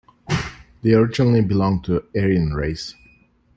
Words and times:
They 0.81 0.93
originally 0.95 1.43
belong 1.43 1.83
to 1.83 2.03
Aryan 2.17 2.55
Race. 2.55 2.95